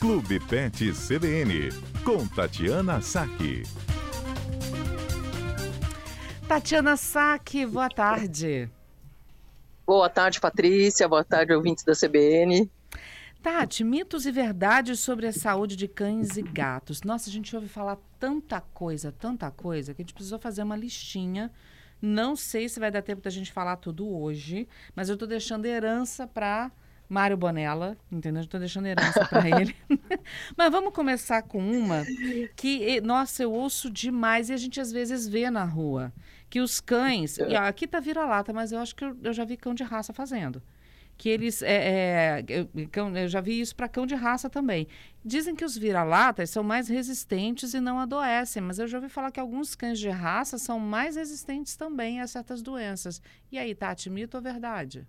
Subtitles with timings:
[0.00, 1.70] Clube Pet CBN,
[2.04, 3.64] com Tatiana Saque.
[6.46, 8.70] Tatiana Saque, boa tarde.
[9.84, 11.08] Boa tarde, Patrícia.
[11.08, 12.70] Boa tarde, ouvintes da CBN.
[13.42, 17.02] Tati, mitos e verdades sobre a saúde de cães e gatos.
[17.02, 20.76] Nossa, a gente ouve falar tanta coisa, tanta coisa, que a gente precisou fazer uma
[20.76, 21.50] listinha.
[22.00, 25.66] Não sei se vai dar tempo da gente falar tudo hoje, mas eu estou deixando
[25.66, 26.70] herança para
[27.08, 28.42] Mário Bonella, entendeu?
[28.42, 29.74] Estou deixando herança para ele.
[30.56, 32.04] Mas vamos começar com uma
[32.54, 36.12] que, nossa, eu ouço demais e a gente às vezes vê na rua.
[36.50, 37.38] Que os cães.
[37.38, 39.82] E, ó, aqui tá vira-lata, mas eu acho que eu, eu, já vi cão de
[39.82, 40.62] raça fazendo.
[41.16, 41.62] Que eles.
[41.62, 42.68] É, é, eu,
[43.14, 44.86] eu já vi isso para cão de raça também.
[45.22, 49.30] Dizem que os vira-latas são mais resistentes e não adoecem, mas eu já ouvi falar
[49.30, 53.20] que alguns cães de raça são mais resistentes também a certas doenças.
[53.52, 55.06] E aí, Tati, mito ou verdade?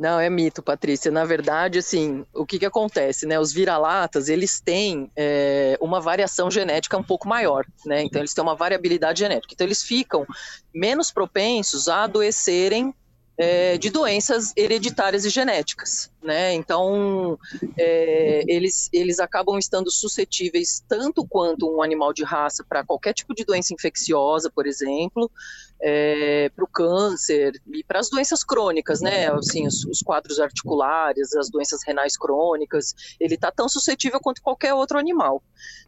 [0.00, 1.10] Não, é mito, Patrícia.
[1.10, 3.38] Na verdade, assim, o que, que acontece, né?
[3.38, 8.02] Os vira-latas, eles têm é, uma variação genética um pouco maior, né?
[8.02, 9.52] Então, eles têm uma variabilidade genética.
[9.52, 10.26] Então, eles ficam
[10.74, 12.94] menos propensos a adoecerem
[13.40, 16.52] é, de doenças hereditárias e genéticas, né?
[16.52, 17.38] Então,
[17.74, 23.34] é, eles, eles acabam estando suscetíveis tanto quanto um animal de raça para qualquer tipo
[23.34, 25.30] de doença infecciosa, por exemplo,
[25.80, 29.32] é, para o câncer e para as doenças crônicas, né?
[29.32, 34.74] Assim, os, os, quadros articulares, as doenças renais crônicas, ele está tão suscetível quanto qualquer
[34.74, 35.42] outro animal.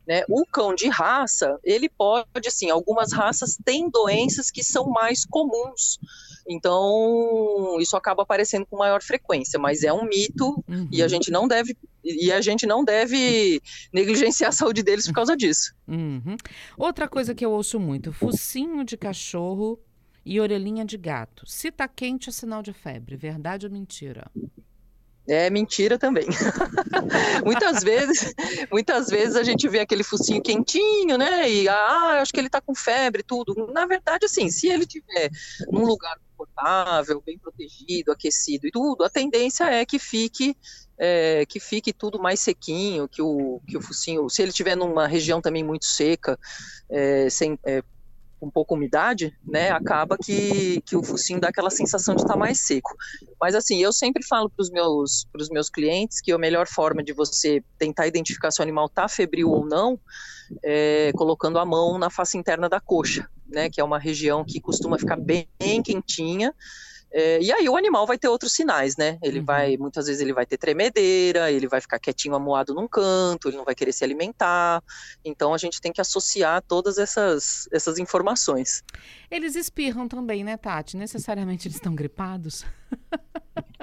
[0.06, 0.24] Né?
[0.26, 6.00] O cão de raça, ele pode, assim, algumas raças têm doenças que são mais comuns,
[6.48, 10.88] então isso acaba aparecendo com maior frequência, mas é um mito uhum.
[10.90, 13.60] e a gente não deve e a gente não deve
[13.92, 15.74] negligenciar a saúde deles por causa disso.
[15.86, 16.36] Uhum.
[16.76, 19.78] Outra coisa que eu ouço muito: focinho de cachorro
[20.24, 21.44] e orelhinha de gato.
[21.46, 23.16] Se tá quente é sinal de febre.
[23.16, 24.30] Verdade ou mentira?
[25.26, 26.26] É mentira também.
[27.44, 28.34] muitas vezes,
[28.70, 31.48] muitas vezes a gente vê aquele focinho quentinho, né?
[31.48, 33.70] E ah, acho que ele tá com febre, tudo.
[33.72, 35.30] Na verdade, assim, se ele tiver
[35.70, 36.16] num lugar
[36.62, 40.56] confortável, bem protegido, aquecido e tudo, a tendência é que fique
[40.98, 45.06] é, que fique tudo mais sequinho, que o, que o focinho, se ele estiver numa
[45.06, 46.38] região também muito seca,
[46.88, 47.82] é, sem, é,
[48.38, 52.38] com pouca umidade, né, acaba que, que o focinho dá aquela sensação de estar tá
[52.38, 52.94] mais seco.
[53.40, 57.12] Mas assim, eu sempre falo para os meus, meus clientes que a melhor forma de
[57.12, 59.98] você tentar identificar se o animal está febril ou não
[60.62, 64.60] é colocando a mão na face interna da coxa, né, que é uma região que
[64.60, 65.46] costuma ficar bem
[65.84, 66.54] quentinha,
[67.14, 69.18] é, e aí o animal vai ter outros sinais, né?
[69.22, 69.44] Ele uhum.
[69.44, 73.58] vai, muitas vezes ele vai ter tremedeira, ele vai ficar quietinho, amuado num canto, ele
[73.58, 74.82] não vai querer se alimentar.
[75.22, 78.82] Então a gente tem que associar todas essas, essas informações.
[79.30, 80.96] Eles espirram também, né, Tati?
[80.96, 82.64] Necessariamente eles estão gripados?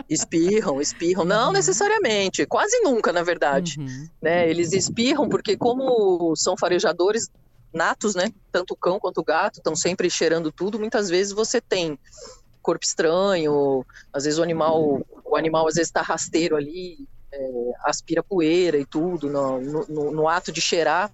[0.09, 1.23] Espirram, espirram.
[1.23, 1.53] Não uhum.
[1.53, 3.79] necessariamente, quase nunca, na verdade.
[3.79, 4.07] Uhum.
[4.19, 4.49] Né?
[4.49, 7.29] Eles espirram porque, como são farejadores
[7.73, 8.31] natos, né?
[8.51, 10.79] Tanto o cão quanto o gato estão sempre cheirando tudo.
[10.79, 11.97] Muitas vezes você tem
[12.61, 18.21] corpo estranho, às vezes o animal, o animal às vezes está rasteiro ali, é, aspira
[18.21, 21.11] poeira e tudo no, no, no, ato de cheirar,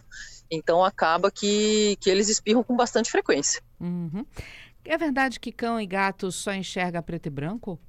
[0.49, 3.61] então acaba que, que eles espirram com bastante frequência.
[3.79, 4.25] Uhum.
[4.83, 7.79] É verdade que cão e gato só enxerga preto e branco?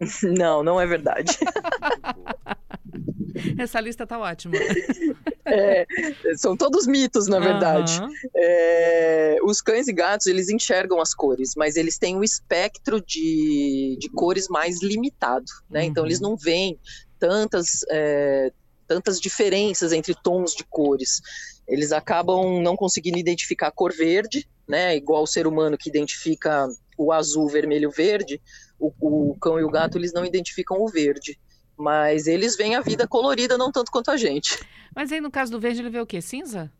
[0.22, 1.36] Não, não é verdade.
[3.64, 4.54] Essa lista tá ótima.
[5.52, 5.84] É,
[6.36, 8.00] são todos mitos, na verdade.
[8.00, 8.08] Uhum.
[8.36, 13.96] É, os cães e gatos, eles enxergam as cores, mas eles têm um espectro de,
[13.98, 15.80] de cores mais limitado, né?
[15.80, 15.86] Uhum.
[15.86, 16.78] Então, eles não veem
[17.18, 18.52] tantas, é,
[18.86, 21.20] tantas diferenças entre tons de cores.
[21.66, 24.94] Eles acabam não conseguindo identificar a cor verde, né?
[24.94, 28.40] Igual o ser humano que identifica o azul, vermelho, verde.
[28.78, 28.92] O,
[29.30, 31.38] o cão e o gato, eles não identificam o verde.
[31.80, 34.58] Mas eles veem a vida colorida não tanto quanto a gente.
[34.94, 36.20] Mas aí no caso do verde ele vê o quê?
[36.20, 36.70] Cinza?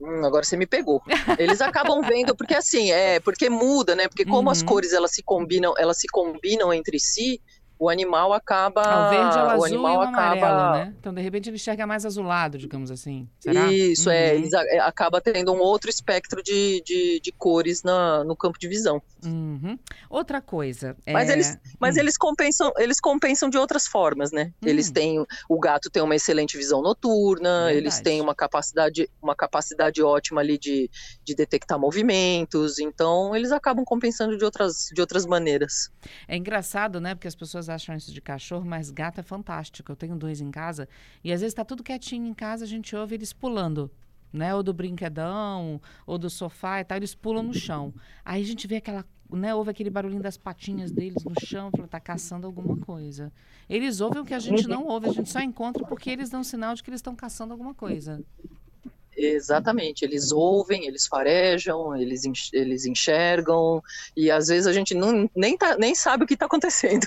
[0.00, 1.02] Hum, agora você me pegou.
[1.38, 4.08] Eles acabam vendo porque assim, é, porque muda, né?
[4.08, 4.50] Porque como uhum.
[4.50, 7.38] as cores elas se combinam, elas se combinam entre si,
[7.78, 8.82] o animal acaba.
[8.82, 10.72] Ah, o verde é o, o azul animal acaba...
[10.72, 10.94] né?
[10.98, 13.28] Então, de repente, ele enxerga mais azulado, digamos assim.
[13.38, 13.70] Será?
[13.72, 14.48] Isso, é, uhum.
[14.52, 14.78] é.
[14.78, 19.02] Acaba tendo um outro espectro de, de, de cores na, no campo de visão.
[19.24, 19.78] Uhum.
[20.08, 20.96] Outra coisa.
[21.06, 21.32] Mas, é...
[21.32, 22.00] eles, mas hum.
[22.00, 24.52] eles, compensam, eles compensam de outras formas, né?
[24.62, 24.68] Hum.
[24.68, 25.24] Eles têm.
[25.48, 27.76] O gato tem uma excelente visão noturna, Verdade.
[27.76, 30.90] eles têm uma capacidade, uma capacidade ótima ali de,
[31.22, 32.78] de detectar movimentos.
[32.78, 35.90] Então, eles acabam compensando de outras, de outras maneiras.
[36.26, 37.14] É engraçado, né?
[37.14, 39.90] Porque as pessoas pessoas acham isso de cachorro, mas gato é fantástico.
[39.92, 40.88] Eu tenho dois em casa
[41.22, 43.90] e às vezes está tudo quietinho em casa, a gente ouve eles pulando.
[44.32, 44.54] né?
[44.54, 47.92] Ou do brinquedão, ou do sofá e tal, eles pulam no chão.
[48.24, 49.54] Aí a gente vê aquela, né?
[49.54, 53.32] Ouve aquele barulhinho das patinhas deles no chão, fala, tá caçando alguma coisa.
[53.68, 56.44] Eles ouvem o que a gente não ouve, a gente só encontra porque eles dão
[56.44, 58.22] sinal de que eles estão caçando alguma coisa.
[59.18, 62.22] Exatamente, eles ouvem, eles farejam, eles,
[62.52, 63.82] eles enxergam,
[64.14, 67.06] e às vezes a gente não, nem, tá, nem sabe o que está acontecendo.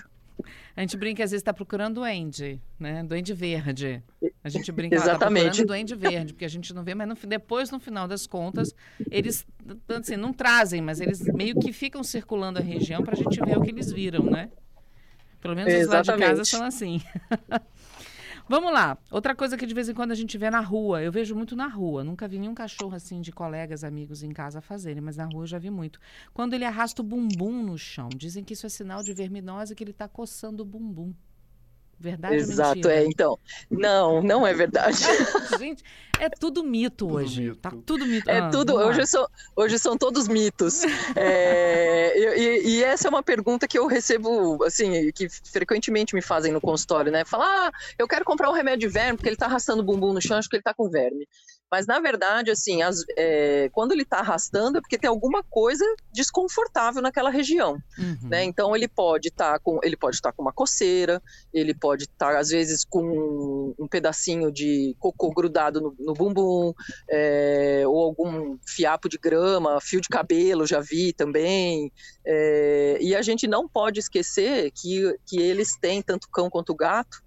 [0.80, 3.04] A gente brinca, às vezes está procurando duende, né?
[3.04, 4.02] Duende verde.
[4.42, 5.44] A gente brinca, tá Exatamente.
[5.44, 8.26] Tá procurando duende verde, porque a gente não vê, mas no, depois, no final das
[8.26, 8.74] contas,
[9.12, 9.46] eles
[9.90, 13.58] assim, não trazem, mas eles meio que ficam circulando a região para a gente ver
[13.58, 14.50] o que eles viram, né?
[15.42, 17.02] Pelo menos os lá de casa são assim.
[18.50, 18.98] Vamos lá.
[19.12, 21.56] Outra coisa que de vez em quando a gente vê na rua, eu vejo muito
[21.56, 22.04] na rua.
[22.04, 25.48] Nunca vi nenhum cachorro assim de colegas, amigos em casa fazerem, mas na rua eu
[25.48, 26.00] já vi muito.
[26.34, 29.84] Quando ele arrasta o bumbum no chão, dizem que isso é sinal de verminose, que
[29.84, 31.14] ele está coçando o bumbum.
[32.00, 32.94] Verdade Exato, ou mentira?
[32.96, 33.06] é.
[33.06, 35.00] Então, não, não é verdade.
[35.60, 35.84] Gente,
[36.20, 37.42] é tudo mito tudo hoje.
[37.42, 37.56] Mito.
[37.58, 38.30] Tá tudo mito.
[38.30, 38.76] É ah, tudo.
[38.76, 40.84] Hoje são, hoje são todos mitos.
[41.16, 46.52] é, e, e, essa é uma pergunta que eu recebo, assim, que frequentemente me fazem
[46.52, 47.26] no consultório, né?
[47.26, 50.14] Falar, ah, eu quero comprar um remédio de verme porque ele tá arrastando o bumbum
[50.14, 51.28] no chão, acho que ele tá com verme.
[51.72, 55.86] Mas, na verdade, assim, as, é, quando ele está arrastando é porque tem alguma coisa
[56.12, 57.78] desconfortável naquela região.
[57.98, 58.30] Uhum.
[58.30, 58.44] Né?
[58.44, 61.22] Então, ele pode estar tá com ele pode estar tá com uma coceira,
[61.54, 66.74] ele pode estar, tá, às vezes, com um pedacinho de cocô grudado no, no bumbum,
[67.08, 71.92] é, ou algum fiapo de grama, fio de cabelo, já vi também.
[72.26, 77.22] É, e a gente não pode esquecer que, que eles têm, tanto cão quanto gato,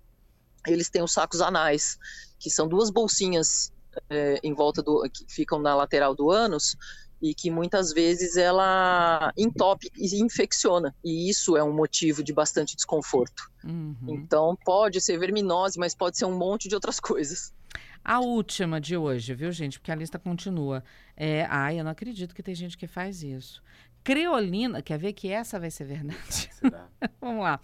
[0.67, 1.97] eles têm os sacos anais,
[2.39, 3.72] que são duas bolsinhas
[4.09, 6.77] é, em volta do que ficam na lateral do ânus
[7.21, 12.75] e que muitas vezes ela entope e infecciona e isso é um motivo de bastante
[12.75, 13.49] desconforto.
[13.65, 13.97] Uhum.
[14.09, 17.55] Então pode ser verminose, mas pode ser um monte de outras coisas.
[18.05, 19.79] A última de hoje, viu, gente?
[19.79, 20.83] Porque a lista continua.
[21.17, 23.63] É, ai, eu não acredito que tem gente que faz isso.
[24.03, 26.51] Creolina, quer ver que essa vai ser verdade?
[27.21, 27.61] Vamos lá.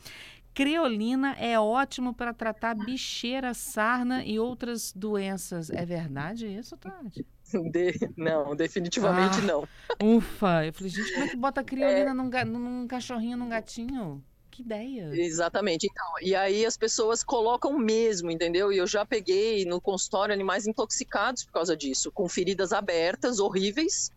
[0.58, 5.70] Creolina é ótimo para tratar bicheira, sarna e outras doenças.
[5.70, 7.24] É verdade isso, Tati?
[7.70, 7.94] De...
[8.16, 9.68] Não, definitivamente ah, não.
[10.16, 10.66] Ufa!
[10.66, 12.44] Eu falei, gente, como é que bota creolina é...
[12.44, 14.20] num, num cachorrinho, num gatinho?
[14.50, 15.08] Que ideia.
[15.12, 15.86] Exatamente.
[15.88, 18.72] Então, e aí as pessoas colocam mesmo, entendeu?
[18.72, 24.10] E eu já peguei no consultório animais intoxicados por causa disso, com feridas abertas, horríveis,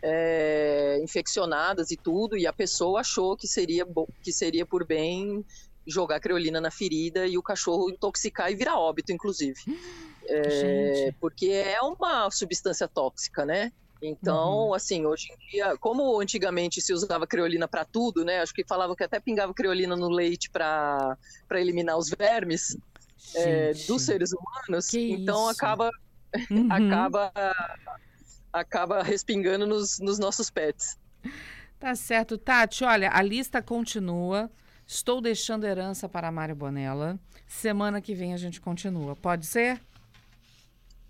[0.00, 3.84] é, infeccionadas e tudo, e a pessoa achou que seria,
[4.22, 5.44] que seria por bem
[5.88, 9.60] jogar creolina na ferida e o cachorro intoxicar e virar óbito, inclusive.
[10.30, 13.72] É, porque é uma substância tóxica, né?
[14.02, 14.74] Então, uhum.
[14.74, 18.40] assim, hoje em dia, como antigamente se usava creolina para tudo, né?
[18.40, 21.16] Acho que falavam que até pingava creolina no leite para
[21.52, 22.76] eliminar os vermes
[23.34, 24.88] é, dos seres humanos.
[24.88, 25.58] Que então isso?
[25.58, 25.90] acaba
[26.50, 26.68] uhum.
[26.70, 27.32] acaba
[28.52, 30.98] acaba respingando nos, nos nossos pets.
[31.78, 32.84] Tá certo, Tati.
[32.84, 34.50] Olha, a lista continua.
[34.90, 37.20] Estou deixando herança para Mário Bonella.
[37.46, 39.14] Semana que vem a gente continua.
[39.14, 39.78] Pode ser?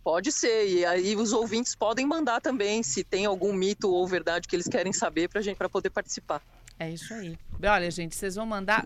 [0.03, 0.67] Pode ser.
[0.67, 4.67] E aí os ouvintes podem mandar também se tem algum mito ou verdade que eles
[4.67, 6.43] querem saber para gente para poder participar.
[6.77, 7.39] É isso aí.
[7.63, 8.85] Olha, gente, vocês vão mandar.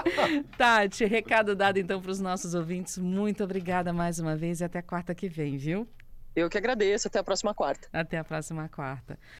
[0.57, 2.97] Tati, recado dado então para os nossos ouvintes.
[2.99, 5.87] Muito obrigada mais uma vez e até quarta que vem, viu?
[6.35, 7.09] Eu que agradeço.
[7.09, 7.89] Até a próxima quarta.
[7.93, 9.19] Até a próxima quarta.